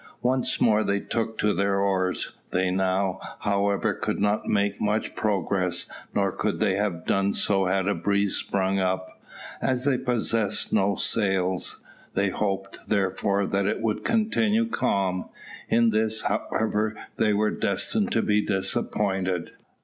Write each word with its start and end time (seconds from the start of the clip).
Once 0.23 0.59
more 0.59 0.83
they 0.83 0.99
took 0.99 1.37
to 1.37 1.53
their 1.53 1.79
oars. 1.79 2.31
They 2.49 2.71
now, 2.71 3.19
however, 3.41 3.93
could 3.93 4.19
not 4.19 4.47
make 4.47 4.81
much 4.81 5.13
progress, 5.15 5.87
nor 6.15 6.31
could 6.31 6.59
they 6.59 6.73
have 6.73 7.05
done 7.05 7.33
so 7.33 7.65
had 7.65 7.87
a 7.87 7.93
breeze 7.93 8.35
sprung 8.35 8.79
up, 8.79 9.21
as 9.61 9.83
they 9.85 9.99
possessed 9.99 10.73
no 10.73 10.95
sails. 10.95 11.81
They 12.15 12.29
hoped, 12.31 12.79
therefore, 12.89 13.45
that 13.45 13.67
it 13.67 13.79
would 13.81 14.03
continue 14.03 14.65
calm. 14.67 15.29
In 15.69 15.91
this, 15.91 16.23
however, 16.23 16.95
they 17.17 17.31
were 17.31 17.51
destined 17.51 18.11
to 18.13 18.23
be 18.23 18.41
disappointed. 18.43 19.51